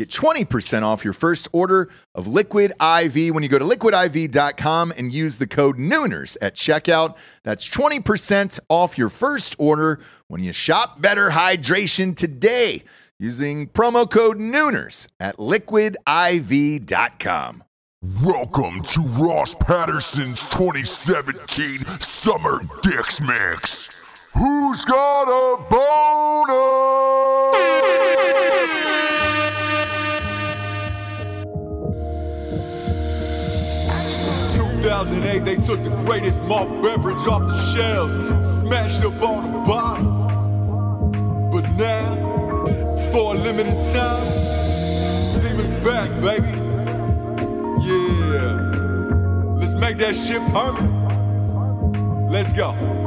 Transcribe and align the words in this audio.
get 0.00 0.08
20% 0.08 0.82
off 0.82 1.04
your 1.04 1.12
first 1.12 1.46
order 1.52 1.90
of 2.14 2.26
Liquid 2.26 2.72
IV 2.80 3.34
when 3.34 3.42
you 3.42 3.50
go 3.50 3.58
to 3.58 3.64
liquidiv.com 3.66 4.94
and 4.96 5.12
use 5.12 5.36
the 5.36 5.46
code 5.46 5.76
Nooners 5.76 6.38
at 6.40 6.54
checkout. 6.54 7.18
That's 7.44 7.68
20% 7.68 8.58
off 8.70 8.96
your 8.96 9.10
first 9.10 9.54
order 9.58 10.00
when 10.28 10.42
you 10.42 10.54
shop 10.54 11.02
Better 11.02 11.28
Hydration 11.30 12.16
today 12.16 12.82
using 13.18 13.68
promo 13.68 14.10
code 14.10 14.38
Nooners 14.38 15.06
at 15.20 15.36
liquidiv.com. 15.36 15.96
Welcome 18.24 18.80
to 18.80 19.02
Ross 19.02 19.54
Patterson's 19.54 20.40
2017 20.48 22.00
Summer 22.00 22.60
Dicks 22.82 23.20
Mix. 23.20 24.08
Who's 24.32 24.86
got 24.86 25.24
a 25.24 25.58
boner? 25.68 27.00
2008, 34.82 35.44
they 35.44 35.56
took 35.56 35.82
the 35.84 35.90
greatest 35.90 36.42
malt 36.44 36.68
beverage 36.82 37.26
off 37.28 37.42
the 37.42 37.74
shelves, 37.74 38.14
smashed 38.60 39.04
up 39.04 39.20
all 39.20 39.42
the 39.42 39.48
bottles. 39.68 40.32
But 41.52 41.68
now, 41.72 42.16
for 43.12 43.34
a 43.34 43.38
limited 43.38 43.74
time, 43.92 44.24
Seaman's 45.38 45.84
back, 45.84 46.10
baby. 46.22 46.48
Yeah. 47.86 48.56
Let's 49.58 49.74
make 49.74 49.98
that 49.98 50.16
shit 50.16 50.40
permanent. 50.50 52.30
Let's 52.30 52.52
go. 52.54 52.99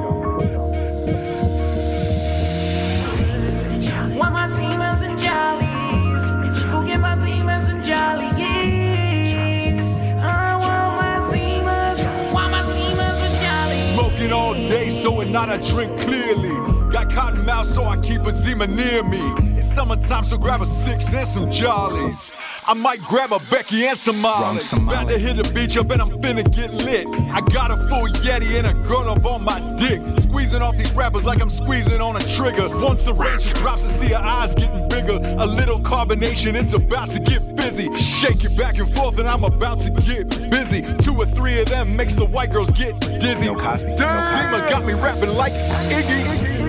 Night 15.34 15.50
I 15.50 15.58
drink 15.68 16.00
clearly. 16.00 16.52
Got 16.92 17.10
cotton 17.10 17.44
mouth, 17.44 17.66
so 17.66 17.86
I 17.86 17.98
keep 17.98 18.22
a 18.22 18.32
Zima 18.32 18.68
near 18.68 19.04
me. 19.04 19.20
It's 19.58 19.74
summertime, 19.74 20.24
so 20.24 20.38
grab 20.38 20.62
a 20.62 20.66
six 20.68 21.12
and 21.12 21.28
some 21.28 21.52
jollies. 21.52 22.32
I 22.68 22.76
might 22.76 23.02
grab 23.02 23.34
a 23.34 23.40
Becky 23.50 23.84
and 23.86 23.98
some 23.98 24.20
Molly. 24.20 24.62
About 24.72 25.10
to 25.10 25.18
hit 25.18 25.38
the 25.38 25.54
beach 25.54 25.76
up 25.76 25.90
and 25.90 26.02
I'm 26.04 26.12
finna 26.22 26.44
get 26.56 26.72
lit. 26.72 27.08
I 27.08 27.42
got 27.42 27.72
a 27.72 27.78
full 27.90 28.08
Yeti 28.22 28.60
and 28.60 28.68
a 28.68 28.74
girl 28.88 29.10
up 29.10 29.26
on 29.26 29.44
my 29.44 29.60
dick. 29.76 30.02
Squeezing 30.22 30.62
off 30.62 30.78
these 30.78 30.94
rappers 30.94 31.24
like 31.24 31.42
I'm 31.42 31.50
squeezing 31.50 32.00
on 32.00 32.16
a 32.16 32.20
trigger. 32.36 32.70
Once 32.70 33.02
the 33.02 33.14
range 33.14 33.52
drops, 33.54 33.84
I 33.84 33.88
see 33.88 34.08
her 34.10 34.18
eyes 34.18 34.54
getting 34.54 34.73
bigger. 35.20 35.36
A 35.40 35.46
little 35.46 35.80
carbonation, 35.80 36.56
it's 36.56 36.74
about 36.74 37.10
to 37.12 37.20
get 37.20 37.44
fizzy. 37.60 37.94
Shake 37.98 38.44
it 38.44 38.56
back 38.58 38.78
and 38.78 38.94
forth 38.96 39.20
and 39.20 39.28
I'm 39.28 39.44
about 39.44 39.80
to 39.82 39.90
get 39.90 40.30
busy. 40.50 40.82
Two 41.04 41.16
or 41.16 41.26
three 41.26 41.60
of 41.60 41.68
them 41.68 41.96
makes 41.96 42.16
the 42.16 42.26
white 42.26 42.52
girls 42.52 42.72
get 42.72 43.00
dizzy. 43.00 43.46
No 43.46 43.56
Cosby. 43.56 43.96
Damn, 43.96 44.52
Zima 44.52 44.70
got 44.70 44.86
me 44.86 44.94
rapping 44.94 45.30
like 45.30 45.54
Iggy. 45.54 46.63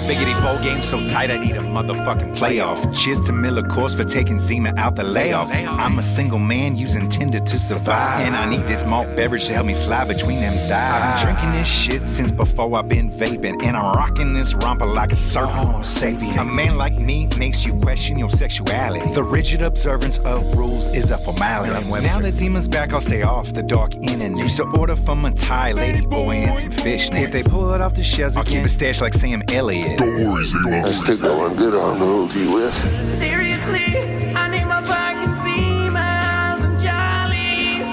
Biggity 0.00 0.34
bowl 0.42 0.58
game 0.62 0.82
so 0.82 0.98
tight 1.10 1.30
I 1.30 1.36
need 1.36 1.56
a 1.56 1.60
motherfucking 1.60 2.36
playoff. 2.36 2.80
Cheers 2.94 3.20
to 3.20 3.32
MillerCoors 3.32 3.94
for 3.96 4.04
taking 4.04 4.38
Zima 4.38 4.72
out 4.76 4.96
the 4.96 5.04
layoff. 5.04 5.48
I'm 5.52 5.98
a 5.98 6.02
single 6.02 6.38
man 6.38 6.76
using 6.76 7.08
Tinder 7.08 7.40
to 7.40 7.58
survive. 7.58 8.20
And 8.20 8.34
I 8.34 8.48
need 8.48 8.66
this 8.66 8.84
malt 8.84 9.14
beverage 9.16 9.46
to 9.46 9.54
help 9.54 9.66
me 9.66 9.74
slide 9.74 10.08
between 10.08 10.40
them 10.40 10.54
thighs. 10.68 11.02
I've 11.02 11.26
been 11.26 11.34
drinking 11.34 11.52
this 11.58 11.68
shit 11.68 12.02
since 12.02 12.30
before 12.30 12.76
I've 12.76 12.88
been 12.88 13.10
vaping. 13.10 13.62
And 13.62 13.76
I'm 13.76 13.96
rocking 13.96 14.34
this 14.34 14.54
romper 14.54 14.86
like 14.86 15.12
a 15.12 15.16
serpent. 15.16 15.52
Homo 15.52 15.78
sapien. 15.80 16.38
A 16.38 16.44
man 16.44 16.76
like 16.76 16.94
me 16.98 17.28
makes 17.38 17.64
you 17.64 17.74
question 17.80 18.18
your 18.18 18.30
sexuality. 18.30 19.12
The 19.14 19.22
rigid 19.22 19.62
observance 19.62 20.18
of 20.18 20.56
rules 20.56 20.88
is 20.88 21.10
a 21.10 21.18
formality. 21.18 21.88
Now 21.88 22.20
that 22.20 22.34
Zima's 22.34 22.68
back, 22.68 22.92
I'll 22.92 23.00
stay 23.00 23.22
off 23.22 23.52
the 23.52 23.62
dark 23.62 23.94
internet. 23.94 24.38
Used 24.38 24.56
to 24.56 24.64
order 24.78 24.96
from 24.96 25.24
a 25.24 25.32
Thai 25.32 25.72
lady 25.72 26.06
boy 26.06 26.36
and 26.36 26.58
some 26.58 26.72
fishnets. 26.72 27.22
If 27.22 27.32
they 27.32 27.42
pull 27.42 27.72
it 27.74 27.80
off 27.80 27.94
the 27.94 28.04
shelves, 28.04 28.36
I'll 28.36 28.44
keep 28.44 28.64
it 28.64 28.68
stashed 28.70 29.00
like 29.00 29.14
Sam 29.14 29.42
Elliott. 29.52 29.89
Don't 29.96 30.26
worry, 30.26 30.44
Zima. 30.44 30.92
Stick 30.92 31.18
that 31.20 31.36
one 31.36 31.54
good 31.56 31.74
on 31.74 31.98
the 31.98 32.06
hook 32.06 32.34
you 32.34 32.52
with. 32.54 32.74
Seriously, 33.18 34.34
I 34.34 34.48
need 34.48 34.66
my 34.66 34.82
fucking 34.82 35.36
Zimas 35.44 36.64
and 36.64 36.78
Jollies. 36.80 37.88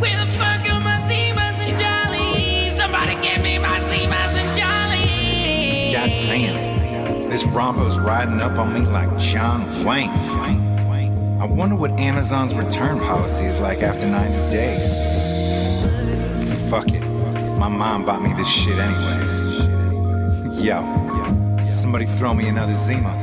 Where 0.00 0.24
the 0.24 0.30
fuck 0.32 0.62
are 0.72 0.80
my 0.80 0.98
Zimas 1.08 1.58
and 1.58 1.76
Jollies? 1.80 2.76
Somebody 2.76 3.14
give 3.26 3.42
me 3.42 3.58
my 3.58 3.80
Zimas 3.80 4.34
and 4.36 4.58
Jollies. 4.58 5.92
God 5.94 6.08
damn. 6.08 7.28
This 7.28 7.44
rompo's 7.44 7.98
riding 7.98 8.40
up 8.40 8.58
on 8.58 8.72
me 8.72 8.80
like 8.80 9.16
John 9.18 9.84
Wayne. 9.84 10.10
I 11.40 11.44
wonder 11.44 11.76
what 11.76 11.92
Amazon's 11.92 12.54
return 12.54 12.98
policy 12.98 13.44
is 13.44 13.58
like 13.58 13.80
after 13.82 14.06
90 14.06 14.48
days. 14.50 14.88
Fuck 16.68 16.88
it. 16.88 17.00
My 17.58 17.68
mom 17.68 18.04
bought 18.04 18.22
me 18.22 18.32
this 18.32 18.48
shit 18.48 18.76
anyways. 18.76 19.27
Yo, 20.60 20.82
somebody 21.64 22.04
throw 22.04 22.34
me 22.34 22.48
another 22.48 22.74
Zima. 22.74 23.14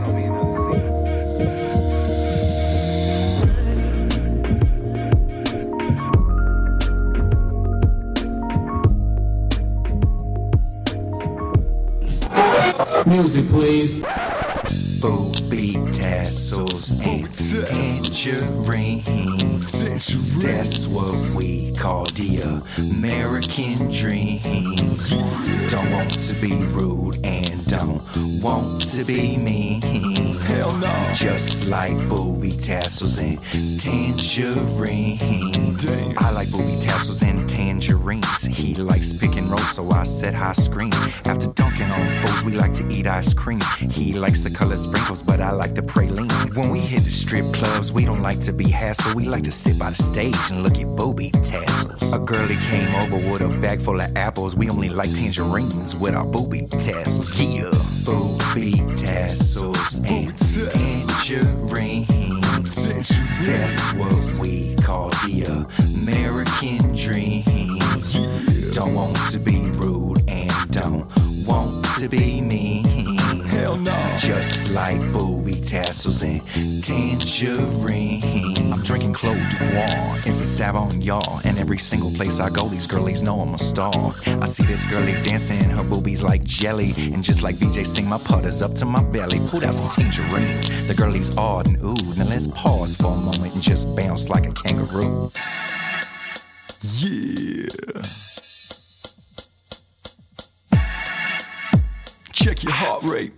Music, 13.06 13.48
please. 13.50 14.00
Booby 15.02 15.85
tassels 16.26 16.96
and 17.06 17.32
tangerines. 17.32 18.42
That's 20.42 20.88
what 20.88 21.14
we 21.38 21.72
call 21.74 22.06
the 22.06 22.42
American 22.98 23.92
dream. 23.92 24.42
Don't 25.70 25.92
want 25.92 26.10
to 26.20 26.34
be 26.42 26.56
rude 26.74 27.24
and 27.24 27.66
don't 27.68 28.02
want 28.42 28.82
to 28.94 29.04
be 29.04 29.38
mean. 29.38 30.05
Hell 30.56 30.72
no. 30.78 31.12
Just 31.14 31.66
like 31.66 31.98
booby 32.08 32.50
tassels 32.50 33.20
and 33.20 33.38
tangerines. 33.80 35.26
I 36.18 36.32
like 36.32 36.50
booby 36.50 36.78
tassels 36.80 37.24
and 37.24 37.48
tangerines. 37.50 38.46
He 38.46 38.74
likes 38.76 39.20
pick 39.20 39.36
and 39.36 39.48
roll, 39.48 39.58
so 39.58 39.90
I 39.92 40.04
set 40.04 40.34
high 40.34 40.54
screens. 40.54 40.96
After 41.26 41.48
dunking 41.52 41.88
on 41.88 42.08
foes, 42.22 42.46
we 42.46 42.54
like 42.54 42.74
to 42.76 42.88
eat 42.90 43.06
ice 43.06 43.34
cream. 43.34 43.60
He 43.92 44.14
likes 44.14 44.44
the 44.44 44.50
colored 44.50 44.80
sprinkles, 44.80 45.22
but 45.22 45.42
I 45.42 45.52
like 45.52 45.74
the 45.74 45.84
pralines. 45.84 46.56
When 46.56 46.70
we 46.70 46.80
hit 46.80 47.02
the 47.04 47.12
strip 47.12 47.46
clubs, 47.54 47.92
we 47.92 48.06
don't 48.06 48.22
like 48.22 48.40
to 48.42 48.54
be 48.54 48.66
hassled. 48.66 49.14
We 49.14 49.26
like 49.26 49.44
to 49.44 49.52
sit 49.52 49.78
by 49.78 49.90
the 49.90 50.02
stage 50.02 50.38
and 50.52 50.64
look 50.64 50.80
at 50.80 50.88
booby 50.96 51.32
tassels. 51.32 52.14
A 52.14 52.20
girlie 52.20 52.56
came 52.70 52.96
over 52.96 53.18
with 53.30 53.42
a 53.42 53.50
bag 53.62 53.82
full 53.82 54.00
of 54.00 54.16
apples. 54.16 54.56
We 54.56 54.70
only 54.70 54.88
like 54.88 55.14
tangerines 55.14 55.98
with 55.98 56.16
our 56.16 56.26
booby 56.26 56.66
tassels. 56.68 57.42
Yeah, 57.42 57.72
booby 58.06 58.72
tassels 58.96 60.00
and 60.00 60.45
tangerines. 60.46 62.08
That's 63.46 63.94
what 63.94 64.14
we 64.42 64.76
call 64.76 65.10
the 65.10 65.66
American 66.04 66.96
dream. 66.96 67.44
Don't 68.74 68.94
want 68.94 69.16
to 69.32 69.40
be 69.40 69.60
rude 69.72 70.20
and 70.28 70.52
don't 70.72 71.08
want 71.48 71.86
to 72.00 72.08
be 72.08 72.42
mean. 72.42 72.85
Hell 73.66 73.78
no. 73.78 74.18
Just 74.20 74.70
like 74.70 75.02
booby 75.12 75.54
tassels 75.54 76.22
and 76.22 76.40
tangerine. 76.84 78.22
I'm 78.72 78.84
drinking 78.84 79.14
Claude 79.14 79.40
Dubois. 79.58 80.18
It's 80.18 80.40
a 80.40 80.46
Savon 80.46 81.02
y'all. 81.02 81.42
And 81.46 81.60
every 81.60 81.80
single 81.80 82.12
place 82.12 82.40
I 82.40 82.52
go, 82.52 82.68
these 82.68 82.86
girlies 82.86 83.24
know 83.24 83.42
I'm 83.42 83.56
a 83.56 83.58
star. 83.58 83.92
I 84.40 84.46
see 84.46 84.66
this 84.66 84.86
girlie 84.92 85.20
dancing, 85.24 85.68
her 85.72 85.84
boobies 85.84 86.22
like 86.22 86.44
jelly. 86.44 86.94
And 87.12 87.24
just 87.24 87.42
like 87.42 87.56
Vijay 87.56 87.88
Singh, 87.88 88.08
my 88.08 88.20
putters 88.20 88.62
up 88.62 88.76
to 88.76 88.86
my 88.86 89.04
belly. 89.10 89.40
Pulled 89.48 89.64
out 89.64 89.74
some 89.74 89.90
tangerines. 89.90 90.88
The 90.88 90.94
girlies 90.94 91.36
awed 91.36 91.66
and 91.66 91.78
ooh. 91.82 92.14
Now 92.14 92.26
let's 92.26 92.48
pause 92.50 92.96
for 92.96 93.08
a 93.08 93.18
moment 93.18 93.56
and 93.56 93.64
just 93.64 93.96
bounce 93.96 94.30
like 94.30 94.46
a 94.46 94.52
kangaroo. 94.52 95.32
Yeah. 97.00 97.66
Check 102.32 102.62
your 102.62 102.74
heart 102.74 103.02
rate. 103.06 103.34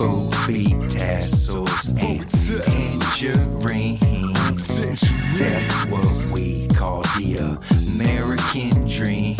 Booby 0.00 0.64
tassels 0.88 1.92
and 2.00 2.26
tangerines. 2.30 3.38
That's 5.38 5.84
what 5.88 6.08
we 6.32 6.66
call 6.68 7.02
the 7.18 7.60
American 8.00 8.88
dream. 8.88 9.36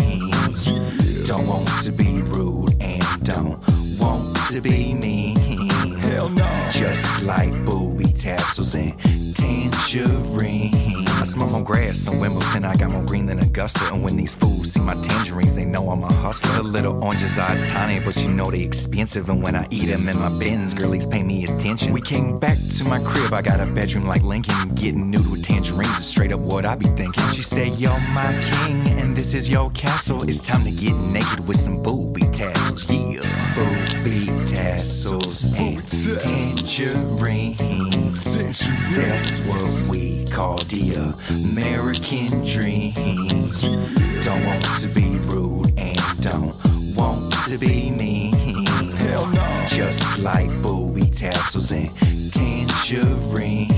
Don't 1.26 1.46
want 1.48 1.66
to 1.84 1.92
be 1.92 2.20
rude 2.20 2.74
and 2.78 3.02
don't 3.24 3.58
want 3.98 4.36
to 4.50 4.60
be 4.60 4.92
mean. 4.92 5.70
Hell 6.00 6.28
no. 6.28 6.68
Just 6.70 7.22
like 7.22 7.52
booby 7.64 7.99
tassels 8.20 8.74
and 8.74 8.92
tangerines. 9.34 11.10
I 11.20 11.24
smoke 11.24 11.54
on 11.54 11.64
grass 11.64 12.10
in 12.10 12.20
Wimbledon. 12.20 12.66
I 12.66 12.74
got 12.76 12.90
more 12.90 13.04
green 13.04 13.24
than 13.24 13.38
Augusta. 13.38 13.94
And 13.94 14.02
when 14.02 14.16
these 14.16 14.34
fools 14.34 14.72
see 14.72 14.80
my 14.82 14.92
tangerines, 14.94 15.54
they 15.54 15.64
know 15.64 15.88
I'm 15.88 16.02
a 16.02 16.12
hustler. 16.12 16.62
The 16.62 16.68
little 16.68 17.02
oranges 17.02 17.38
are 17.38 17.56
tiny, 17.68 17.98
but 18.04 18.22
you 18.22 18.30
know 18.30 18.50
they 18.50 18.62
expensive. 18.62 19.30
And 19.30 19.42
when 19.42 19.56
I 19.56 19.66
eat 19.70 19.86
them 19.86 20.06
in 20.06 20.18
my 20.18 20.28
bins, 20.38 20.74
girlies 20.74 21.06
pay 21.06 21.22
me 21.22 21.44
attention. 21.44 21.92
We 21.94 22.02
came 22.02 22.38
back 22.38 22.58
to 22.78 22.84
my 22.88 22.98
crib. 23.02 23.32
I 23.32 23.40
got 23.40 23.58
a 23.58 23.66
bedroom 23.66 24.04
like 24.04 24.22
Lincoln. 24.22 24.74
Getting 24.74 25.10
nude 25.10 25.30
with 25.30 25.42
tangerines 25.42 25.98
is 25.98 26.06
straight 26.06 26.32
up 26.32 26.40
what 26.40 26.66
I 26.66 26.76
be 26.76 26.86
thinking. 26.86 27.24
She 27.32 27.42
said, 27.42 27.68
You're 27.78 28.00
my 28.12 28.32
king, 28.50 29.00
and 29.00 29.16
this 29.16 29.32
is 29.32 29.48
your 29.48 29.70
castle. 29.70 30.22
It's 30.24 30.46
time 30.46 30.62
to 30.64 30.70
get 30.70 30.94
naked 31.10 31.48
with 31.48 31.56
some 31.56 31.82
booby 31.82 32.22
tassels. 32.32 32.84
Yeah, 32.90 33.20
booby 33.56 34.19
tassels 34.60 35.48
and 35.58 35.80
tangerines. 35.86 36.64
That's 38.94 39.40
what 39.40 39.62
we 39.90 40.26
call 40.26 40.58
the 40.58 41.14
American 41.52 42.44
dream. 42.44 42.92
Don't 44.22 44.44
want 44.44 44.64
to 44.80 44.88
be 44.88 45.16
rude 45.32 45.72
and 45.78 45.96
don't 46.20 46.54
want 46.94 47.32
to 47.48 47.56
be 47.56 47.90
mean. 47.90 48.66
Hell 48.96 49.26
no. 49.28 49.64
Just 49.68 50.18
like 50.18 50.50
booby 50.60 51.06
tassels 51.10 51.72
and 51.72 51.90
tangerines. 52.32 53.70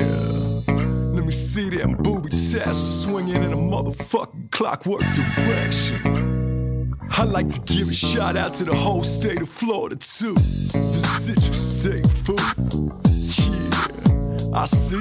Yeah. 0.00 0.74
Let 1.12 1.24
me 1.26 1.32
see 1.32 1.68
them 1.68 1.96
booby 1.96 2.30
tassels 2.30 3.02
swinging 3.02 3.42
in 3.42 3.52
a 3.52 3.56
motherfucking 3.56 4.50
clockwork 4.50 5.02
direction. 5.36 6.31
I 7.14 7.24
like 7.24 7.48
to 7.50 7.60
give 7.60 7.88
a 7.88 7.92
shout 7.92 8.36
out 8.36 8.54
to 8.54 8.64
the 8.64 8.74
whole 8.74 9.02
state 9.02 9.42
of 9.42 9.48
Florida 9.48 9.96
too. 9.96 10.32
The 10.32 11.02
Citrus 11.20 11.80
State 11.80 12.06
food. 12.06 12.40
Yeah, 13.36 14.58
I 14.58 14.64
see. 14.64 14.96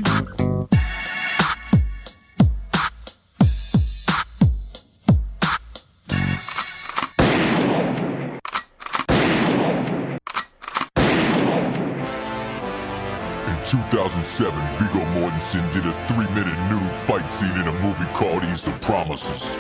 In 13.48 13.64
2007, 13.64 14.54
Viggo 14.78 15.06
Mortensen 15.16 15.72
did 15.72 15.86
a 15.86 15.94
three-minute 16.08 16.60
nude 16.70 16.92
fight 16.92 17.30
scene 17.30 17.52
in 17.52 17.68
a 17.68 17.74
movie 17.82 18.06
called 18.14 18.44
Eastern 18.44 18.78
Promises. 18.80 19.58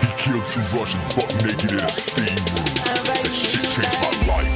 He 0.00 0.08
killed 0.16 0.44
two 0.44 0.60
Russians 0.78 1.14
butt 1.14 1.32
naked 1.44 1.72
in 1.72 1.80
a 1.80 1.88
steam 1.88 2.26
room. 2.26 2.74
That 3.06 3.28
shit 3.32 3.62
changed 3.70 4.26
my 4.28 4.34
life. 4.34 4.55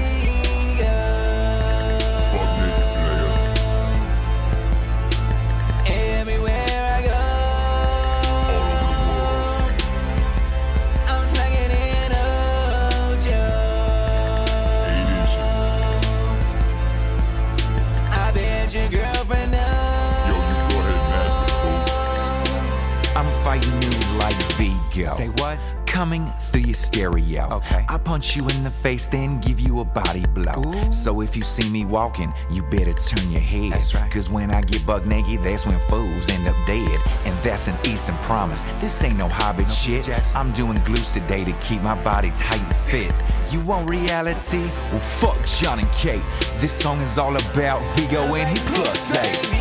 Say 25.20 25.28
what? 25.28 25.58
coming 25.90 26.26
through 26.52 26.60
your 26.60 26.74
stereo. 26.74 27.48
Okay. 27.50 27.84
I 27.88 27.98
punch 27.98 28.36
you 28.36 28.48
in 28.48 28.62
the 28.62 28.70
face, 28.70 29.06
then 29.06 29.40
give 29.40 29.58
you 29.58 29.80
a 29.80 29.84
body 29.84 30.24
blow. 30.34 30.62
Ooh. 30.64 30.92
So 30.92 31.20
if 31.20 31.36
you 31.36 31.42
see 31.42 31.68
me 31.68 31.84
walking, 31.84 32.32
you 32.50 32.62
better 32.62 32.92
turn 32.92 33.30
your 33.30 33.40
head. 33.40 33.72
That's 33.72 33.92
right. 33.92 34.10
Cause 34.10 34.30
when 34.30 34.52
I 34.52 34.62
get 34.62 34.86
buck 34.86 35.04
naked, 35.04 35.42
that's 35.42 35.66
when 35.66 35.80
fools 35.80 36.28
end 36.28 36.46
up 36.46 36.54
dead. 36.64 37.00
And 37.26 37.36
that's 37.42 37.66
an 37.66 37.74
Eastern 37.84 38.16
promise. 38.18 38.62
This 38.80 39.02
ain't 39.02 39.16
no 39.16 39.28
Hobbit 39.28 39.68
shit. 39.68 40.04
Jackson. 40.04 40.36
I'm 40.36 40.52
doing 40.52 40.80
glues 40.84 41.12
today 41.12 41.44
to 41.44 41.52
keep 41.54 41.82
my 41.82 42.00
body 42.04 42.30
tight 42.36 42.62
and 42.62 42.76
fit. 42.76 43.12
You 43.50 43.60
want 43.60 43.90
reality? 43.90 44.70
Well, 44.92 45.00
fuck 45.00 45.44
John 45.44 45.80
and 45.80 45.90
Kate. 45.90 46.22
This 46.60 46.72
song 46.72 47.00
is 47.00 47.18
all 47.18 47.34
about 47.34 47.82
Viggo 47.96 48.34
and 48.36 48.48
his 48.48 48.62
plus 48.62 49.12
eight. 49.16 49.59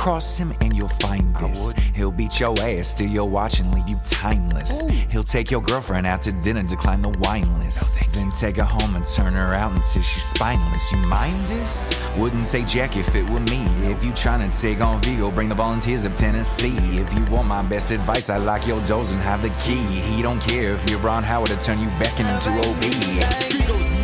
Cross 0.00 0.38
him 0.38 0.54
and 0.62 0.74
you'll 0.74 0.88
find 0.88 1.36
this. 1.36 1.74
He'll 1.94 2.10
beat 2.10 2.40
your 2.40 2.58
ass, 2.60 2.88
steal 2.88 3.10
your 3.10 3.28
watch, 3.28 3.60
and 3.60 3.70
leave 3.74 3.86
you 3.86 4.00
timeless. 4.02 4.86
He'll 5.10 5.22
take 5.22 5.50
your 5.50 5.60
girlfriend 5.60 6.06
out 6.06 6.22
to 6.22 6.32
dinner, 6.32 6.62
decline 6.62 7.02
the 7.02 7.10
wine 7.18 7.58
list. 7.58 8.02
then 8.14 8.30
take 8.30 8.56
her 8.56 8.64
home 8.64 8.96
and 8.96 9.04
turn 9.04 9.34
her 9.34 9.52
out 9.52 9.72
until 9.72 10.00
she's 10.00 10.24
spineless. 10.24 10.90
You 10.90 10.96
mind 11.00 11.36
this? 11.50 12.02
Wouldn't 12.16 12.46
say 12.46 12.64
Jack 12.64 12.96
if 12.96 13.14
it 13.14 13.28
were 13.28 13.40
me. 13.40 13.62
If 13.92 14.02
you 14.02 14.12
tryna 14.12 14.58
take 14.58 14.80
on 14.80 15.02
Viggo, 15.02 15.30
bring 15.30 15.50
the 15.50 15.54
volunteers 15.54 16.06
of 16.06 16.16
Tennessee. 16.16 16.78
If 16.98 17.12
you 17.12 17.22
want 17.26 17.48
my 17.48 17.60
best 17.60 17.90
advice, 17.90 18.30
I 18.30 18.38
lock 18.38 18.66
your 18.66 18.82
doors 18.86 19.12
and 19.12 19.20
have 19.20 19.42
the 19.42 19.50
key. 19.60 19.82
He 19.82 20.22
don't 20.22 20.40
care 20.40 20.72
if 20.72 20.88
you're 20.88 21.00
Ron 21.00 21.24
Howard 21.24 21.50
to 21.50 21.58
turn 21.58 21.78
you 21.78 21.88
back 22.00 22.18
into 22.18 22.48
Opie. 22.66 23.99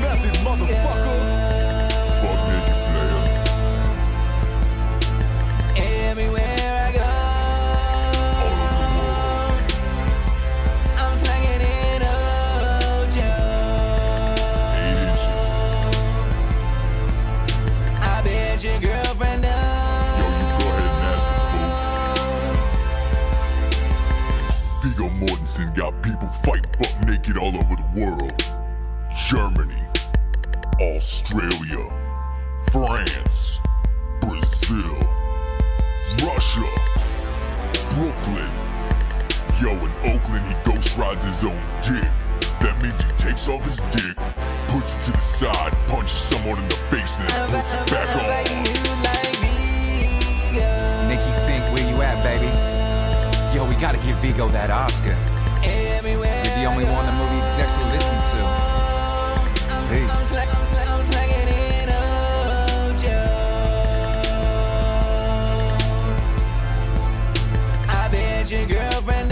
I 67.88 68.08
bet 68.12 68.50
your 68.50 68.66
girlfriend. 68.66 69.30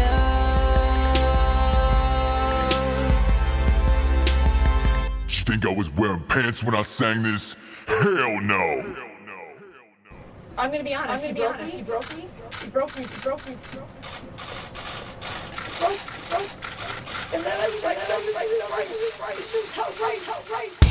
Do 5.27 5.35
you 5.35 5.45
think 5.45 5.67
I 5.67 5.75
was 5.77 5.91
wearing 5.93 6.23
pants 6.29 6.65
when 6.65 6.75
I 6.75 6.83
sang 6.83 7.23
this? 7.23 7.57
Hell 7.87 8.41
no. 8.41 8.97
I'm 10.57 10.71
gonna 10.71 10.85
be 10.85 10.95
honest. 10.95 11.11
I'm 11.11 11.21
gonna 11.21 11.35
be 11.35 11.45
honest. 11.45 11.77
He 11.77 11.83
broke 11.83 12.17
me. 12.17 12.29
He 12.63 12.71
broke 12.71 12.97
me. 12.97 13.05
He 13.05 13.21
broke 13.21 13.47
me. 13.47 13.53
He 13.53 13.67
broke 13.69 13.89
me. 13.89 13.89
Broke, 15.79 15.99
broke. 16.31 16.51
And 17.35 17.43
then 17.43 17.53
I 17.53 17.67
right, 17.83 17.99
right, 19.21 19.37
this 19.37 19.55
is 19.55 19.73
how 19.75 19.91
right, 20.01 20.23
how 20.23 20.55
right. 20.55 20.84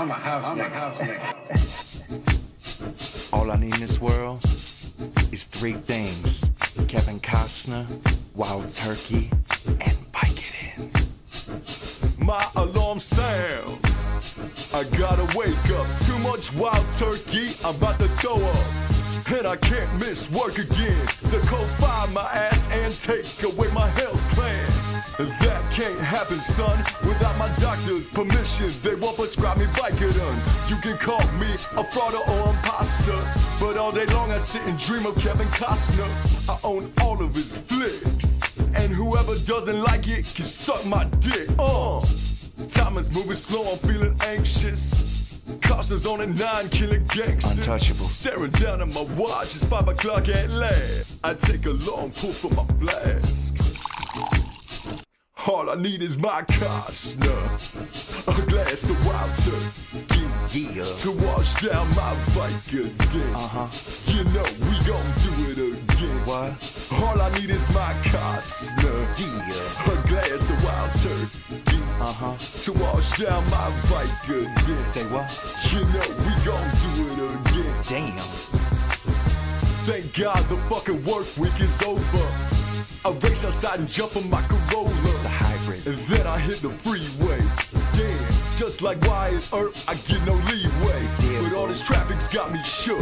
I'm 0.00 0.10
a 0.10 0.14
house. 0.14 0.46
I'm 0.46 0.58
a 0.58 0.64
housemate. 0.64 1.20
All 3.34 3.50
I 3.50 3.56
need 3.56 3.74
in 3.74 3.80
this 3.80 4.00
world 4.00 4.42
is 5.30 5.44
three 5.46 5.74
things 5.74 6.40
Kevin 6.88 7.20
Costner, 7.20 7.84
Wild 8.34 8.70
Turkey, 8.70 9.28
and 9.68 9.92
Vicodin. 10.10 10.88
my 12.18 12.42
alarm 12.56 12.98
sounds. 12.98 14.72
I 14.72 14.84
gotta 14.96 15.26
wake 15.36 15.70
up. 15.72 15.86
Too 16.06 16.18
much 16.20 16.50
wild 16.54 16.86
turkey, 16.96 17.48
I'm 17.62 17.76
about 17.76 17.98
to 17.98 18.08
throw 18.08 18.36
up. 18.36 18.99
And 19.32 19.46
I 19.46 19.56
can't 19.56 19.92
miss 19.94 20.28
work 20.30 20.58
again. 20.58 20.98
The 21.30 21.40
cold 21.46 21.68
find 21.78 22.12
my 22.12 22.28
ass 22.34 22.68
and 22.72 22.92
take 22.92 23.24
away 23.44 23.68
my 23.72 23.88
health 23.88 24.20
plan. 24.34 24.66
That 25.40 25.62
can't 25.72 26.00
happen, 26.00 26.36
son, 26.36 26.76
without 27.06 27.38
my 27.38 27.48
doctor's 27.60 28.08
permission. 28.08 28.68
They 28.82 28.96
won't 28.96 29.16
prescribe 29.16 29.58
me 29.58 29.66
Vicodin. 29.66 30.68
You 30.68 30.76
can 30.82 30.98
call 30.98 31.20
me 31.38 31.52
a 31.52 31.84
fraud 31.84 32.14
or 32.14 32.50
imposter, 32.50 33.20
but 33.60 33.76
all 33.76 33.92
day 33.92 34.06
long 34.06 34.32
I 34.32 34.38
sit 34.38 34.62
and 34.66 34.78
dream 34.78 35.06
of 35.06 35.16
Kevin 35.16 35.46
Costner. 35.48 36.08
I 36.48 36.58
own 36.66 36.90
all 37.02 37.22
of 37.22 37.34
his 37.34 37.54
flicks, 37.54 38.58
and 38.74 38.92
whoever 38.92 39.34
doesn't 39.46 39.80
like 39.80 40.08
it 40.08 40.32
can 40.34 40.44
suck 40.44 40.84
my 40.86 41.04
dick. 41.20 41.48
Uh, 41.58 42.00
time 42.68 42.98
is 42.98 43.14
moving 43.14 43.34
slow. 43.34 43.62
I'm 43.70 43.78
feeling 43.78 44.16
anxious. 44.26 45.19
Costner's 45.60 46.06
on 46.06 46.20
a 46.20 46.26
nine 46.26 46.68
killing 46.70 47.04
gangster. 47.04 47.60
Untouchable. 47.60 48.06
Staring 48.06 48.50
down 48.52 48.80
at 48.82 48.88
my 48.94 49.02
watch, 49.16 49.54
it's 49.54 49.64
five 49.64 49.88
o'clock 49.88 50.28
at 50.28 50.50
last. 50.50 51.18
I 51.24 51.34
take 51.34 51.66
a 51.66 51.70
long 51.70 52.10
pull 52.10 52.32
from 52.32 52.56
my 52.56 52.64
flask. 52.86 53.79
All 55.46 55.70
I 55.70 55.74
need 55.76 56.02
is 56.02 56.18
my 56.18 56.42
Costner, 56.42 57.40
a 58.28 58.46
glass 58.50 58.90
of 58.90 59.06
wild 59.06 59.30
turkey 59.40 60.68
Yeah. 60.76 60.82
to 60.82 61.10
wash 61.26 61.54
down 61.62 61.88
my 61.96 62.14
Vicodin. 62.36 63.34
Uh-huh. 63.34 63.66
You 64.12 64.24
know 64.24 64.44
we 64.68 64.76
gon' 64.84 65.10
do 65.24 65.32
it 65.48 65.58
again. 65.58 66.20
What? 66.26 66.52
All 67.02 67.20
I 67.22 67.30
need 67.40 67.50
is 67.50 67.66
my 67.74 67.92
Costner, 68.04 69.00
Yeah. 69.18 69.92
a 69.92 70.08
glass 70.08 70.50
of 70.50 70.64
wild 70.64 70.92
turkey 71.02 71.82
Uh-huh. 72.00 72.36
to 72.64 72.72
wash 72.82 73.18
down 73.18 73.42
my 73.50 73.70
Vicodin. 73.88 74.78
Say 74.78 75.04
what? 75.08 75.30
You 75.72 75.80
know 75.92 76.08
we 76.26 76.32
gon' 76.44 76.70
do 76.84 76.90
it 77.06 77.18
again. 77.48 77.74
Damn. 77.88 78.18
Thank 79.88 80.14
God 80.14 80.42
the 80.48 80.56
fucking 80.68 81.02
work 81.04 81.26
week 81.38 81.58
is 81.60 81.82
over. 81.82 82.59
I 83.02 83.10
race 83.12 83.46
outside 83.46 83.80
and 83.80 83.88
jump 83.88 84.14
on 84.16 84.28
my 84.28 84.42
Corolla. 84.42 84.92
It's 85.08 85.24
a 85.24 85.28
hybrid. 85.30 85.86
And 85.86 85.98
then 86.08 86.26
I 86.26 86.38
hit 86.38 86.60
the 86.60 86.68
freeway. 86.68 87.40
Damn, 87.96 88.26
just 88.58 88.82
like 88.82 89.00
Wyatt 89.08 89.48
Earp, 89.54 89.72
I 89.88 89.94
get 90.04 90.20
no 90.26 90.34
leeway. 90.34 91.00
Yeah, 91.24 91.48
but 91.48 91.56
all 91.56 91.66
this 91.66 91.80
traffic's 91.80 92.28
got 92.28 92.52
me 92.52 92.62
shook. 92.62 93.00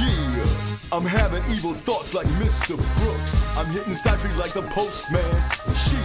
Yeah, 0.00 0.96
I'm 0.96 1.04
having 1.04 1.44
evil 1.52 1.74
thoughts 1.74 2.14
like 2.14 2.26
Mr. 2.40 2.76
Brooks. 3.04 3.58
I'm 3.58 3.66
hitting 3.66 3.94
Cypher 3.94 4.28
like 4.38 4.52
the 4.52 4.62
postman. 4.72 5.20
Shit, 5.84 6.00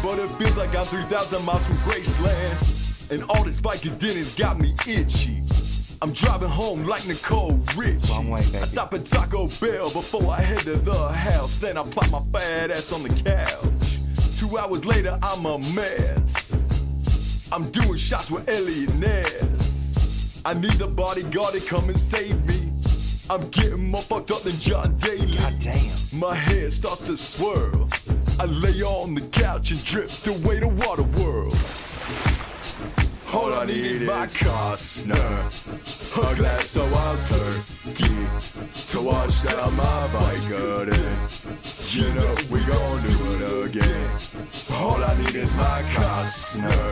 but 0.00 0.20
it 0.20 0.30
feels 0.38 0.56
like 0.56 0.70
I'm 0.76 0.84
3,000 0.84 1.44
miles 1.44 1.66
from 1.66 1.76
Graceland. 1.78 3.10
And 3.10 3.24
all 3.30 3.42
this 3.42 3.60
Vicodin 3.60 4.14
has 4.14 4.36
got 4.36 4.60
me 4.60 4.74
itchy. 4.86 5.42
I'm 6.02 6.12
driving 6.12 6.48
home 6.48 6.84
like 6.84 7.06
Nicole 7.06 7.58
Richie. 7.74 8.12
Wrong 8.12 8.28
way, 8.28 8.42
baby. 8.42 8.58
I 8.58 8.66
stop 8.66 8.92
at 8.92 9.06
Taco 9.06 9.48
Bell 9.60 9.90
before 9.90 10.30
I 10.30 10.42
head 10.42 10.58
to 10.58 10.76
the 10.76 11.08
house. 11.08 11.56
Then 11.56 11.78
I 11.78 11.84
plop 11.84 12.10
my 12.10 12.38
fat 12.38 12.70
ass 12.70 12.92
on 12.92 13.02
the 13.02 13.08
couch. 13.08 13.98
Two 14.38 14.58
hours 14.58 14.84
later, 14.84 15.18
I'm 15.22 15.46
a 15.46 15.58
mess. 15.74 17.50
I'm 17.50 17.70
doing 17.70 17.96
shots 17.96 18.30
with 18.30 18.46
Eliot 18.48 18.94
Ness. 18.96 20.42
I 20.44 20.52
need 20.54 20.80
a 20.80 20.86
bodyguard 20.86 21.54
to 21.54 21.66
come 21.66 21.88
and 21.88 21.98
save 21.98 22.44
me. 22.46 22.70
I'm 23.30 23.48
getting 23.48 23.90
more 23.90 24.02
fucked 24.02 24.30
up 24.30 24.42
than 24.42 24.52
John 24.52 24.94
Daly. 24.98 25.38
God 25.38 25.54
damn. 25.60 26.20
My 26.20 26.34
head 26.34 26.72
starts 26.72 27.06
to 27.06 27.16
swirl. 27.16 27.88
I 28.38 28.44
lay 28.44 28.82
on 28.82 29.14
the 29.14 29.22
couch 29.22 29.70
and 29.70 29.84
drift 29.84 30.26
away 30.26 30.60
to 30.60 30.68
Waterworld. 30.68 32.35
All 33.36 33.52
I 33.52 33.66
need 33.66 33.84
is 33.84 34.00
my 34.00 34.26
Costner, 34.26 35.36
a 36.16 36.36
glass 36.36 36.74
of 36.76 36.90
wild 36.90 37.18
turkey 37.28 38.16
to 38.92 38.98
wash 39.06 39.42
down 39.42 39.76
my 39.76 40.08
Vicodin. 40.14 41.18
You 41.94 42.08
know 42.14 42.34
we 42.50 42.64
gon' 42.64 43.02
do 43.02 43.16
it 43.34 43.42
again. 43.66 44.10
All 44.80 45.04
I 45.04 45.14
need 45.18 45.34
is 45.34 45.54
my 45.54 45.82
Costner, 45.92 46.88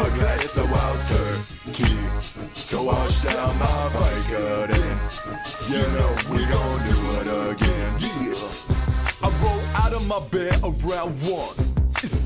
a 0.00 0.18
glass 0.18 0.56
of 0.56 0.70
wild 0.70 1.00
turkey 1.12 1.96
to 2.70 2.82
wash 2.82 3.22
down 3.24 3.58
my 3.58 3.90
Vicodin. 3.96 4.96
You 5.68 5.84
know 5.94 6.10
we 6.32 6.40
gon' 6.54 6.80
do 6.88 6.96
it 7.20 7.28
again. 7.52 7.90
Yeah. 8.24 8.48
I 9.22 9.28
roll 9.42 9.60
out 9.76 9.92
of 9.92 10.06
my 10.08 10.20
bed 10.30 10.58
around 10.64 11.12
one. 11.28 11.69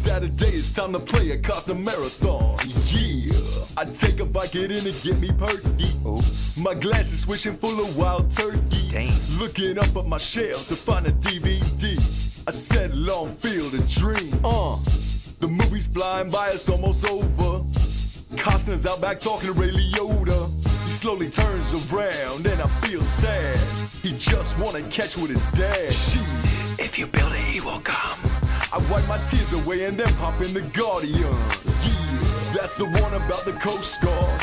Saturday, 0.04 0.58
it's 0.58 0.70
time 0.70 0.92
to 0.92 0.98
play 0.98 1.30
a 1.30 1.38
Costner 1.38 1.82
marathon. 1.82 2.58
Yeah, 2.92 3.32
I 3.78 3.84
take 3.86 4.20
a 4.20 4.26
Vicodin 4.26 4.84
and 4.84 5.02
get 5.02 5.18
me 5.18 5.32
perky. 5.32 5.88
My 6.60 6.74
glass 6.74 7.10
is 7.10 7.22
swishing 7.22 7.56
full 7.56 7.80
of 7.80 7.96
wild 7.96 8.30
turkey. 8.30 8.90
Damn. 8.90 9.10
Looking 9.38 9.78
up 9.78 9.96
at 9.96 10.06
my 10.06 10.18
shelf 10.18 10.68
to 10.68 10.76
find 10.76 11.06
a 11.06 11.12
DVD. 11.12 11.96
I 12.46 12.50
settle 12.50 12.98
long 12.98 13.34
Field 13.36 13.72
of 13.72 13.88
Dreams. 13.88 14.34
Uh, 14.44 14.76
the 15.40 15.48
movie's 15.48 15.86
flying 15.86 16.28
by, 16.28 16.50
it's 16.52 16.68
almost 16.68 17.08
over. 17.10 17.64
Costner's 18.36 18.84
out 18.84 19.00
back 19.00 19.20
talking 19.20 19.54
to 19.54 19.58
Ray 19.58 19.70
Liotta. 19.70 20.52
He 20.86 20.92
slowly 20.92 21.30
turns 21.30 21.72
around 21.90 22.44
and 22.46 22.60
I 22.60 22.66
feel 22.82 23.02
sad. 23.02 23.58
He 24.02 24.12
just 24.18 24.58
wanna 24.58 24.82
catch 24.90 25.16
with 25.16 25.30
his 25.30 25.44
dad. 25.52 25.92
Shit. 25.94 26.22
If 26.78 26.98
you 26.98 27.06
build 27.06 27.32
it, 27.32 27.38
he 27.38 27.62
will 27.62 27.80
come. 27.80 28.33
I 28.74 28.78
wipe 28.90 29.06
my 29.06 29.18
tears 29.28 29.52
away 29.52 29.84
and 29.84 29.96
then 29.96 30.12
pop 30.16 30.34
in 30.40 30.52
the 30.52 30.62
Guardian. 30.74 31.14
Yeah, 31.22 32.18
that's 32.52 32.76
the 32.76 32.86
one 32.86 33.14
about 33.14 33.44
the 33.44 33.52
Coast 33.52 34.02
Guard. 34.02 34.40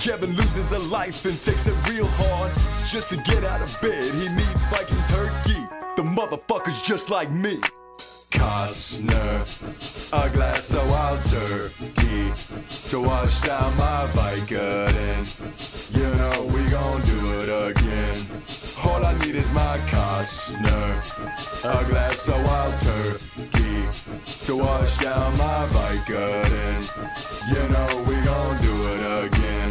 Kevin 0.00 0.34
loses 0.34 0.72
a 0.72 0.78
life 0.88 1.24
and 1.24 1.38
takes 1.38 1.68
it 1.68 1.88
real 1.88 2.08
hard 2.08 2.50
just 2.90 3.08
to 3.10 3.16
get 3.18 3.44
out 3.44 3.62
of 3.62 3.80
bed. 3.80 4.02
He 4.02 4.28
needs 4.34 4.64
bikes 4.72 4.92
and 4.92 5.08
turkey. 5.10 5.64
The 5.94 6.02
motherfucker's 6.02 6.82
just 6.82 7.08
like 7.08 7.30
me. 7.30 7.60
Costner, 8.32 9.46
a 10.12 10.30
glass 10.30 10.74
of 10.74 10.90
wild 10.90 11.22
turkey 11.26 12.32
to 12.90 13.00
wash 13.00 13.42
down 13.42 13.76
my 13.76 14.08
Vicodin. 14.10 15.79
You 15.92 16.14
know 16.14 16.50
we 16.54 16.68
gon' 16.70 17.00
do 17.02 17.18
it 17.42 17.70
again. 17.70 18.14
All 18.84 19.04
I 19.04 19.12
need 19.18 19.34
is 19.34 19.50
my 19.52 19.78
Costner, 19.88 21.00
a 21.64 21.88
glass 21.88 22.28
of 22.28 22.42
wild 22.44 22.74
turkey 22.80 23.88
to 24.46 24.56
wash 24.56 24.98
down 24.98 25.32
my 25.38 25.66
Vicodin. 25.70 26.80
You 27.50 27.68
know 27.68 27.88
we 28.08 28.14
gon' 28.24 28.56
do 28.62 28.74
it 28.92 29.02
again. 29.26 29.70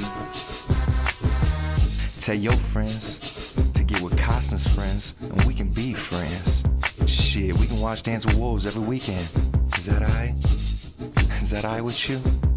Tell 2.22 2.36
your 2.36 2.54
friends 2.54 3.56
to 3.74 3.84
get 3.84 4.02
with 4.02 4.16
Costner's 4.18 4.68
friends, 4.76 5.16
and 5.22 5.42
we 5.44 5.54
can 5.54 5.70
be 5.70 5.94
friends. 5.94 6.64
Shit, 7.08 7.58
we 7.58 7.66
can 7.66 7.80
watch 7.80 8.04
Dance 8.04 8.26
with 8.26 8.38
Wolves 8.38 8.66
every 8.68 8.84
weekend. 8.84 9.26
Is 9.78 9.86
that 9.86 10.02
alright? 10.02 10.36
Is 11.42 11.50
that 11.52 11.66
alright 11.66 11.84
with 11.84 12.10
you? 12.10 12.49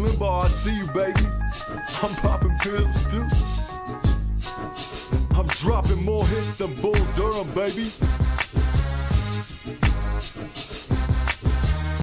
Yeah, 0.00 0.06
Limbaugh, 0.06 0.44
I 0.44 0.48
see 0.48 0.76
you, 0.76 0.86
baby. 0.88 1.20
I'm 2.02 2.14
popping 2.22 2.56
pills 2.58 3.06
too. 3.10 3.26
I'm 5.34 5.46
dropping 5.46 6.04
more 6.04 6.24
hits 6.26 6.58
than 6.58 6.74
Bull 6.76 6.92
Durham, 7.16 7.50
baby. 7.54 7.90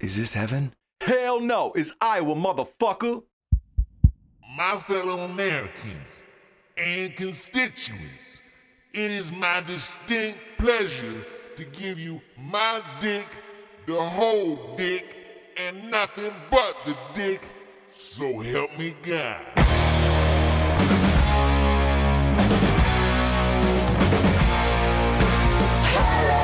Is 0.06 0.16
this 0.16 0.34
heaven? 0.34 0.74
Hell 1.02 1.40
no, 1.40 1.72
it's 1.74 1.94
Iowa, 2.02 2.36
motherfucker. 2.36 3.24
My 4.56 4.78
fellow 4.88 5.26
Americans 5.26 6.20
and 6.78 7.16
constituents, 7.16 8.40
it 8.94 9.12
is 9.12 9.32
my 9.32 9.62
distinct 9.62 10.40
pleasure 10.58 11.26
to 11.56 11.64
give 11.66 12.00
you 12.00 12.22
my 12.38 12.82
dick, 13.00 13.28
the 13.86 14.00
whole 14.00 14.76
dick, 14.78 15.16
and 15.58 15.90
nothing 15.90 16.34
but 16.52 16.76
the 16.86 16.96
dick. 17.16 17.42
So 18.00 18.40
help 18.40 18.78
me 18.78 18.94
God. 19.02 19.44
Taste 25.84 26.37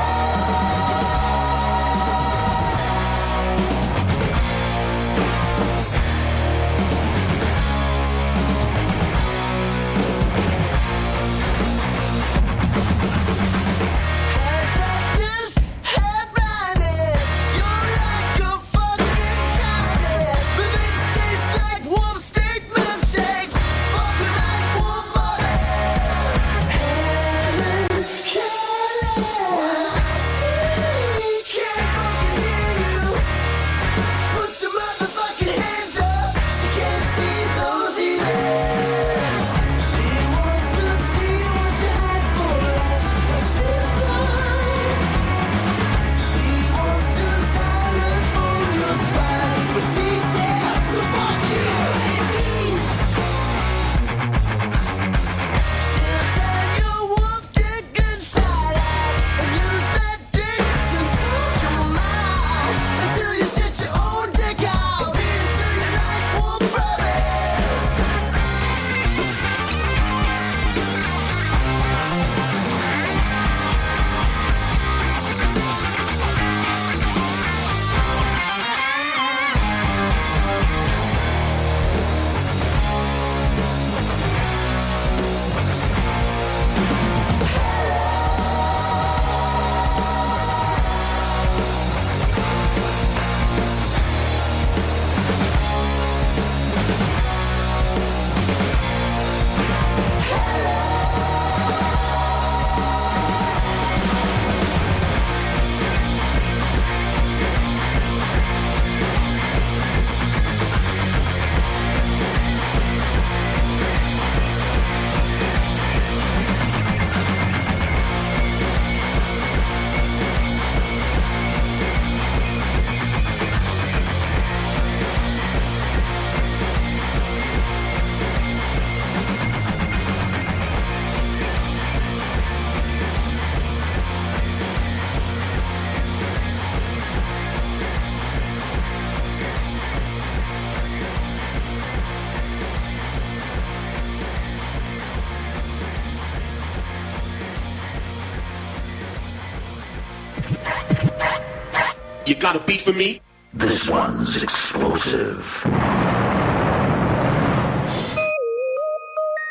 got 152.43 152.57
a 152.57 152.59
beat 152.59 152.81
for 152.81 152.91
me? 152.91 153.21
This 153.53 153.89
one's 153.89 154.43
explosive. 154.43 155.63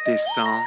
This 0.05 0.35
song 0.35 0.62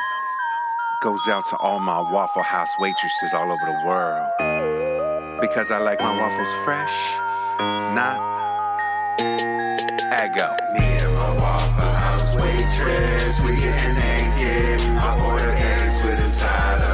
goes 1.04 1.28
out 1.28 1.46
to 1.52 1.58
all 1.58 1.80
my 1.80 2.00
Waffle 2.12 2.42
House 2.42 2.74
waitresses 2.80 3.32
all 3.36 3.52
over 3.52 3.66
the 3.68 3.80
world. 3.86 5.40
Because 5.40 5.70
I 5.70 5.78
like 5.78 6.00
my 6.00 6.18
waffles 6.18 6.52
fresh, 6.66 6.96
not 7.94 8.18
Eggo. 10.12 10.50
Me 10.74 10.86
and 11.06 11.14
my 11.14 11.38
Waffle 11.38 11.92
House 11.92 12.36
waitress, 12.38 13.42
we 13.42 13.56
getting 13.58 13.94
naked. 13.94 14.82
I 14.98 15.30
order 15.30 15.52
eggs 15.52 16.04
with 16.04 16.20
a 16.22 16.28
side 16.28 16.85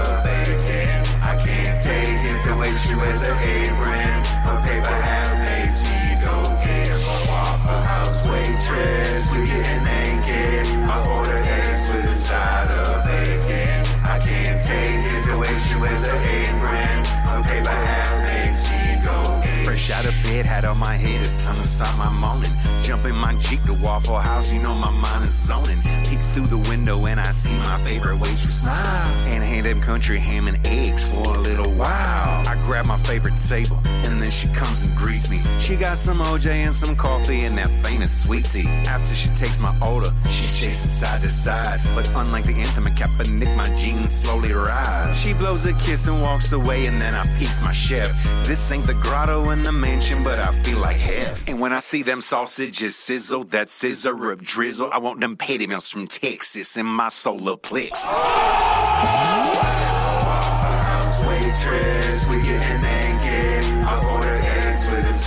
it 2.91 2.97
the 2.97 2.99
way 2.99 3.13
she 3.15 3.23
wears 3.23 3.27
her 3.27 3.34
apron. 3.34 4.19
Her 4.43 4.60
paper 4.67 4.97
hat 5.01 5.32
makes 5.47 5.84
me 5.84 6.21
go 6.21 6.36
in. 6.63 6.91
My 7.01 7.19
Waffle 7.30 7.84
House 7.84 8.27
waitress, 8.27 9.32
we 9.32 9.45
getting 9.47 9.84
naked. 9.84 10.67
I 10.88 11.08
order 11.15 11.38
eggs 11.38 11.88
with 11.89 12.12
a 12.12 12.15
side 12.15 12.71
of 12.71 13.04
bacon. 13.06 13.86
I 14.04 14.19
can't 14.19 14.62
take 14.62 15.06
it 15.06 15.23
the 15.25 15.38
way 15.38 15.54
she 15.54 15.75
wears 15.80 16.04
her 16.10 16.17
apron. 16.17 17.06
Her 17.27 17.43
paper 17.43 17.69
hat 17.69 18.13
makes 18.27 18.62
me 18.71 19.06
go 19.06 19.41
in. 19.49 19.65
Fresh 19.65 19.91
out 19.91 20.06
of 20.06 20.15
bed, 20.23 20.45
hat 20.45 20.65
on 20.65 20.77
my 20.77 20.95
head, 20.95 21.21
it's 21.21 21.43
time 21.43 21.58
to 21.58 21.67
start 21.67 21.97
my 21.97 22.10
morning. 22.10 22.51
Jump 22.84 23.06
in 23.06 23.15
my 23.15 23.36
Jeep 23.36 23.63
to 23.63 23.73
Waffle 23.73 24.17
House, 24.17 24.51
you 24.51 24.62
know 24.62 24.73
my 24.73 24.89
mind 24.89 25.25
is 25.25 25.32
zoning. 25.32 25.80
Peek 26.06 26.19
through 26.34 26.47
the 26.47 26.58
window 26.58 27.06
and 27.06 27.19
I 27.19 27.32
see 27.32 27.56
my 27.56 27.77
favorite 27.84 28.15
waitress 28.15 28.63
smile. 28.63 29.13
And 29.27 29.43
hand 29.43 29.65
them 29.65 29.82
country 29.82 30.19
ham 30.19 30.47
and 30.47 30.58
eggs 30.67 31.08
for 31.08 31.36
a 31.36 31.39
little 31.39 31.71
while. 31.71 32.31
I 32.52 32.62
grab 32.64 32.86
my 32.86 32.98
favorite 32.98 33.38
table, 33.38 33.80
and 33.86 34.22
then 34.22 34.30
she 34.30 34.50
comes 34.50 34.84
and 34.84 34.94
greets 34.98 35.32
me. 35.32 35.42
She 35.58 35.78
got 35.78 35.98
some 35.98 36.18
OJ 36.18 36.52
and 36.52 36.74
some 36.74 36.98
coffee 36.98 37.46
and 37.46 37.58
that 37.58 37.70
famous 37.82 38.26
sweet 38.26 38.44
tea. 38.44 38.68
After 38.68 39.16
she 39.16 39.30
takes 39.30 39.58
my 39.58 39.74
order, 39.80 40.12
she 40.26 40.44
chases 40.44 40.92
side 40.92 41.22
to 41.22 41.30
side. 41.30 41.80
But 41.96 42.10
unlike 42.10 42.44
the 42.44 42.56
anthem 42.56 42.88
at 42.88 42.98
Kaepernick, 42.98 43.56
my 43.56 43.74
jeans 43.78 44.12
slowly 44.12 44.52
rise. 44.52 45.18
She 45.18 45.32
blows 45.34 45.66
a 45.66 45.72
kiss 45.76 46.08
and 46.08 46.22
walks 46.22 46.52
away, 46.52 46.88
and 46.88 47.02
then 47.02 47.14
I 47.16 47.24
piece 47.40 47.62
my 47.62 47.72
chef. 47.72 48.12
This 48.46 48.70
ain't 48.70 48.84
the 48.84 48.96
grotto 48.96 49.52
in 49.52 49.64
the 49.64 49.72
mansion, 49.72 50.22
but 50.22 50.38
I 50.38 50.52
feel 50.64 50.80
like 50.80 50.98
hell. 50.98 51.34
And 51.48 51.62
when 51.62 51.72
I 51.72 51.80
see 51.80 52.04
them 52.04 52.20
sausages 52.20 52.98
sizzle, 52.98 53.46
that 53.46 53.70
scissor 53.70 54.14
rip 54.14 54.42
drizzle, 54.42 54.90
I 54.92 54.98
want 54.98 55.22
them 55.22 55.38
patty 55.38 55.68
melts 55.68 55.90
from 55.90 56.06
Texas 56.06 56.76
in 56.76 56.86
my 56.86 57.08
solar 57.08 57.56
plexus. 57.56 58.12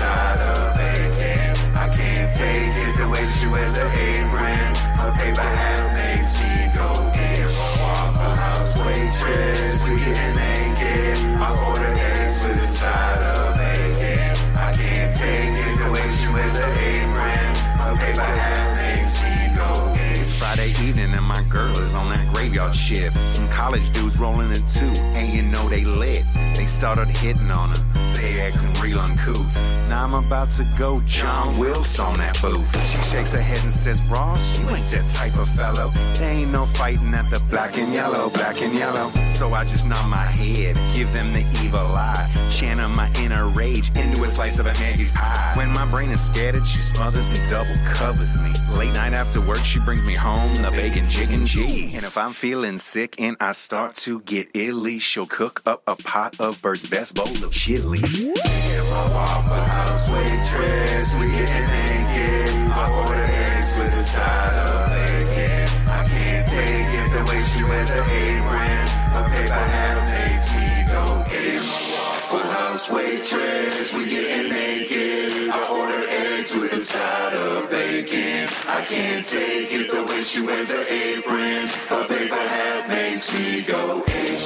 A 0.05 0.14
side 0.14 0.40
of 0.40 0.75
bacon. 0.77 1.77
I 1.77 1.88
can't 1.88 2.33
take 2.35 2.77
it 2.77 2.97
the 2.99 3.09
way 3.09 3.25
she 3.27 3.47
wears 3.47 3.77
her 3.77 3.88
apron. 3.88 4.75
Her 5.01 5.12
paper 5.12 5.40
hat 5.40 5.97
makes 5.97 6.33
me 6.43 6.71
go 6.75 6.88
in. 7.14 7.49
Waffle 7.81 8.35
House 8.37 8.77
waitress, 8.77 9.85
we 9.88 9.97
getting 9.97 10.35
naked. 10.37 11.40
I 11.40 11.49
order 11.69 11.93
eggs 11.99 12.43
with 12.43 12.62
a 12.62 12.67
side 12.67 13.23
of 13.23 13.57
bacon. 13.57 14.37
I 14.57 14.73
can't 14.77 15.14
take 15.14 15.57
it 15.67 15.75
the 15.83 15.90
way 15.93 16.07
she 16.07 16.29
wears 16.29 16.57
her 16.62 16.73
apron. 16.93 17.55
Her 17.81 17.95
paper 17.97 18.29
hat 18.38 18.69
makes 18.77 19.14
me 19.25 19.35
go 19.57 19.69
in. 19.95 20.21
It's 20.21 20.33
Friday 20.38 20.71
evening 20.87 21.12
and 21.12 21.25
my 21.25 21.43
girl 21.49 21.77
is 21.79 21.95
on 21.95 22.09
that 22.11 22.33
graveyard 22.33 22.75
shift. 22.75 23.17
Some 23.29 23.49
college 23.49 23.93
dudes 23.93 24.19
rolling 24.19 24.51
in 24.53 24.67
too, 24.67 24.95
and 25.17 25.33
you 25.33 25.43
know 25.43 25.69
they 25.69 25.85
lit. 25.85 26.25
They 26.55 26.67
started 26.67 27.09
hitting 27.09 27.51
on 27.51 27.71
her. 27.71 27.93
Acting 28.40 28.73
real 28.83 28.99
uncouth. 28.99 29.55
Now 29.88 30.05
I'm 30.05 30.14
about 30.14 30.51
to 30.51 30.66
go 30.79 31.01
John 31.07 31.57
Wilkes 31.59 31.99
on 31.99 32.18
that 32.18 32.40
booth. 32.42 32.87
She 32.87 33.01
shakes 33.03 33.33
her 33.33 33.40
head 33.40 33.61
and 33.62 33.70
says, 33.70 34.03
Ross, 34.11 34.59
you 34.59 34.68
ain't 34.68 34.85
that 34.90 35.09
type 35.14 35.38
of 35.38 35.49
fellow. 35.51 35.90
There 36.14 36.33
ain't 36.33 36.53
no 36.53 36.66
fighting 36.66 37.14
at 37.14 37.31
the 37.31 37.40
black 37.51 37.79
and 37.79 37.92
yellow, 37.92 38.31
black 38.31 38.61
and 38.61 38.75
yellow. 38.75 39.11
So 39.31 39.53
I 39.53 39.64
just 39.64 39.87
nod 39.87 40.09
my 40.09 40.16
head, 40.16 40.77
give 40.94 41.12
them 41.12 41.33
the 41.33 41.44
evil 41.64 41.79
eye. 41.79 42.31
Channel 42.51 42.88
my 42.90 43.11
inner 43.18 43.49
rage 43.49 43.88
into 43.97 44.23
a 44.25 44.29
slice 44.29 44.59
of 44.59 44.66
a 44.66 44.75
Maggie's 44.75 45.14
pie. 45.14 45.53
When 45.57 45.70
my 45.70 45.88
brain 45.90 46.11
is 46.11 46.25
scattered, 46.25 46.66
she 46.66 46.79
smothers 46.79 47.31
and 47.31 47.49
double 47.49 47.77
covers 47.94 48.38
me. 48.38 48.51
Late 48.77 48.94
night 48.94 49.12
after 49.12 49.40
work, 49.47 49.59
she 49.59 49.81
brings 49.81 50.03
me 50.03 50.14
home 50.14 50.55
the 50.57 50.70
bacon, 50.70 51.09
chicken, 51.09 51.47
cheese. 51.47 51.94
And 51.94 52.05
if 52.05 52.18
I'm 52.18 52.33
feeling 52.33 52.79
sick 52.79 53.20
and 53.20 53.37
I 53.40 53.53
start 53.53 53.94
to 53.97 54.20
get 54.23 54.49
illy, 54.55 54.99
she'll 54.99 55.27
cook 55.27 55.62
up 55.66 55.83
a 55.87 55.97
pot 55.97 56.40
of 56.40 56.61
Bert's 56.62 56.88
best 56.88 57.16
bowl 57.16 57.44
of 57.44 57.53
chili. 57.53 58.01
And 58.25 58.89
my 58.89 59.05
Waffle 59.13 59.55
House 59.55 60.09
waitress, 60.09 61.15
we 61.17 61.27
getting 61.29 61.69
naked. 61.69 62.73
I 62.73 62.89
order 63.05 63.21
eggs 63.21 63.77
with 63.77 63.93
a 63.93 64.03
side 64.03 64.55
of 64.65 64.89
bacon. 64.89 65.69
I 65.93 66.05
can't 66.09 66.47
take 66.49 66.89
it 66.89 67.09
the 67.13 67.23
way 67.29 67.43
she 67.43 67.65
wears 67.65 67.91
her 67.91 68.01
apron. 68.01 68.81
Her 69.13 69.25
paper 69.29 69.65
hat 69.69 69.97
makes 70.09 70.49
me 70.57 70.69
go 70.89 71.05
in. 71.37 71.61
Waffle 71.93 72.49
House 72.49 72.91
waitress, 72.91 73.95
we 73.95 74.09
getting 74.09 74.51
naked. 74.51 75.51
I 75.51 75.61
order 75.69 76.09
eggs 76.09 76.55
with 76.55 76.73
a 76.73 76.81
side 76.81 77.35
of 77.35 77.71
bacon. 77.71 78.49
I 78.67 78.85
can't 78.89 79.27
take 79.27 79.69
it 79.71 79.91
the 79.93 80.03
way 80.09 80.23
she 80.23 80.41
wears 80.41 80.73
her 80.73 80.85
apron. 80.89 81.69
Her 81.93 82.09
paper 82.09 82.37
hat 82.37 82.89
makes 82.89 83.35
me 83.35 83.61
go 83.61 84.03
in. 84.07 84.39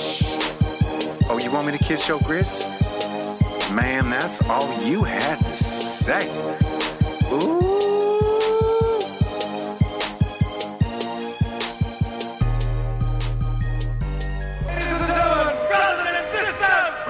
Oh, 1.31 1.39
you 1.41 1.53
want 1.53 1.69
me 1.69 1.79
to 1.79 1.85
kiss 1.85 2.09
your 2.09 2.19
grits? 2.21 2.67
Man, 3.75 4.09
that's 4.09 4.41
all 4.49 4.73
you 4.83 5.05
had 5.05 5.39
to 5.41 5.57
say. 5.57 6.27
Ooh. 7.31 7.69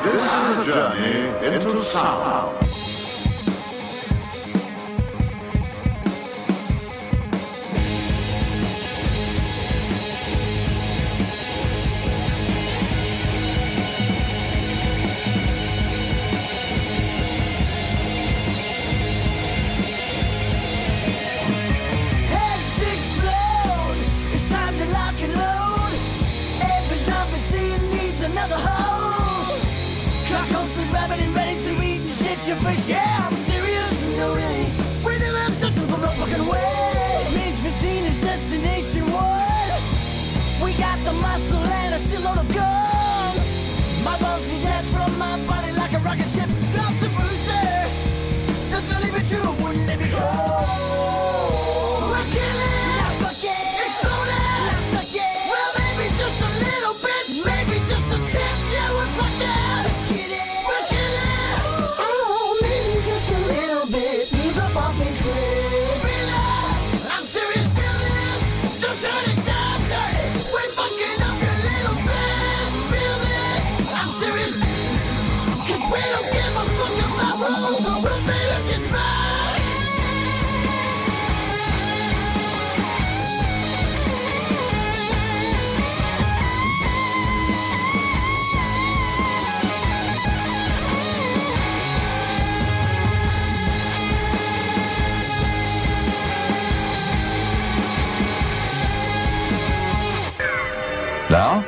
This 0.02 0.22
is 0.24 0.58
a 0.58 0.64
journey 0.64 1.46
into 1.56 1.78
sound. 1.84 2.67
Now, 101.30 101.60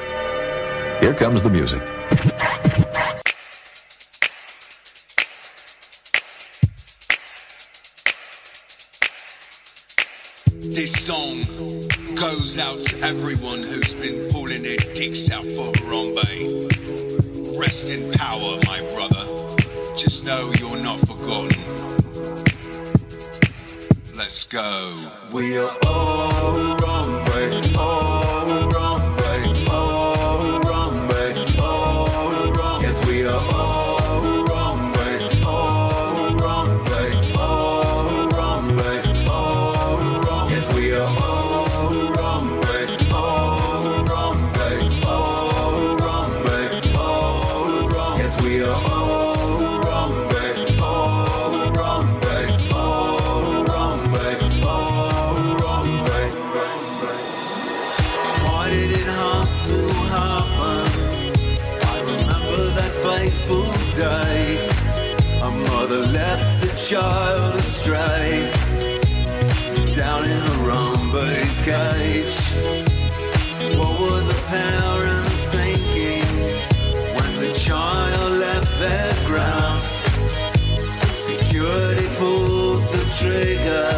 here 1.01 1.13
comes 1.13 1.43
the 1.43 1.51
music. 1.51 1.83
This 10.63 10.93
song 11.05 11.35
goes 12.17 12.59
out 12.59 12.79
to 12.79 13.01
everyone 13.03 13.59
who's 13.63 14.01
been 14.01 14.33
pulling 14.33 14.63
their 14.63 14.79
dicks 14.95 15.31
out 15.31 15.45
for 15.45 15.71
Harambe. 15.83 17.59
Rest 17.59 17.91
in 17.91 18.11
power, 18.13 18.55
my 18.67 18.81
brother. 18.95 19.27
Just 19.95 20.25
know 20.25 20.51
you're 20.59 20.83
not 20.83 20.97
forgotten. 21.01 21.51
Let's 24.17 24.49
go. 24.49 25.11
We 25.31 25.59
are 25.59 25.77
all 25.87 26.55
Harambe. 26.79 27.77
All 27.77 28.10
child 66.91 67.55
astray. 67.55 68.51
Down 69.95 70.25
in 70.25 70.41
Harambe's 70.41 71.61
cage. 71.61 72.37
What 73.79 74.01
were 74.01 74.21
the 74.23 74.41
parents 74.49 75.45
thinking 75.55 76.27
when 77.15 77.33
the 77.39 77.53
child 77.55 78.33
left 78.39 78.77
their 78.81 79.15
grasp? 79.25 80.05
Security 81.13 82.09
pulled 82.17 82.83
the 82.89 83.05
trigger. 83.21 83.90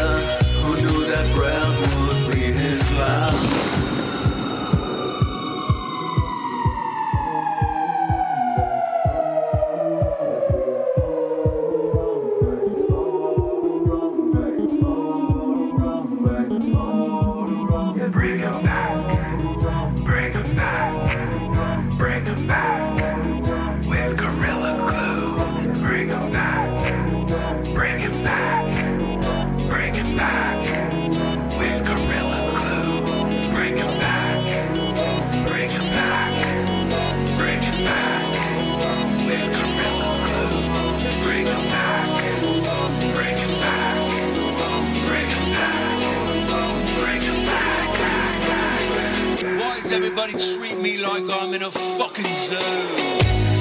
Does 49.92 50.04
everybody 50.04 50.32
treat 50.32 50.78
me 50.78 50.96
like 50.96 51.22
I'm 51.24 51.52
in 51.52 51.62
a 51.64 51.70
fucking 51.70 52.24
zoo? 52.24 52.56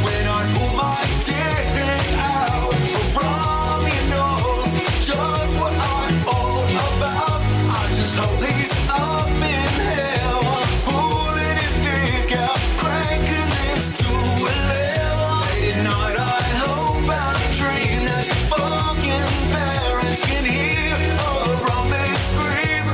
When 0.05 0.27
I 0.27 0.41
pull 0.55 0.71
my 0.77 1.03
dick 1.27 1.67
out 2.15 2.71
from 3.11 3.81
your 3.91 4.05
nose, 4.15 4.71
just 5.05 5.53
what 5.59 5.73
I'm 5.75 6.15
all 6.31 6.71
about. 6.95 7.41
I 7.75 7.91
just 7.95 8.15
hope 8.15 8.39
he's 8.47 8.71
up 8.87 9.27
in 9.27 9.73
hell, 9.91 10.39
pulling 10.87 11.57
his 11.59 11.75
dick 11.83 12.31
out, 12.39 12.59
cranking 12.79 13.49
this 13.51 13.99
to 13.99 14.07
eleven. 14.39 15.35
Late 15.51 15.75
at 15.75 15.83
night, 15.83 16.15
I 16.15 16.47
hope 16.63 17.11
I 17.11 17.35
dream 17.59 18.05
that 18.07 18.27
fucking 18.47 19.31
parents 19.51 20.21
can 20.21 20.45
hear 20.47 20.95
her 20.95 21.57
from 21.59 21.91
his 21.91 22.19
scream. 22.31 22.87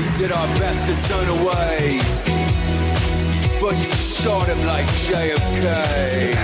We 0.00 0.04
did 0.16 0.32
our 0.32 0.48
best 0.56 0.86
to 0.86 0.94
turn 1.08 1.28
away. 1.28 2.00
But 3.62 3.76
you 3.78 3.92
shot 3.92 4.48
him 4.48 4.66
like 4.66 4.86
JFK. 5.06 6.34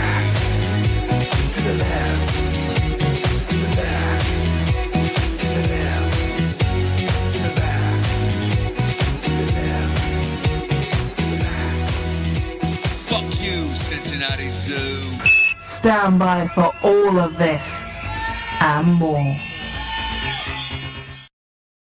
To 1.53 1.61
the 1.67 1.75
left. 1.75 2.31
To 3.49 3.57
the 3.57 3.71
back. 3.77 4.23
To 5.41 5.47
the 5.49 5.63
left. 5.73 6.15
To 7.33 7.39
the 7.43 7.53
back. 7.59 7.99
To 9.25 9.31
the 9.35 9.47
left. 9.57 9.99
Fuck 13.09 13.31
you, 13.43 13.75
Cincinnati 13.75 14.51
Zoo. 14.53 15.19
Stand 15.61 16.21
by 16.21 16.47
for 16.47 16.73
all 16.85 17.19
of 17.19 17.37
this 17.37 17.83
and 18.61 18.95
more. 18.95 19.37